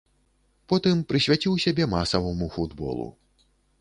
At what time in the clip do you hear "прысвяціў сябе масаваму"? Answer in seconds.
1.11-2.45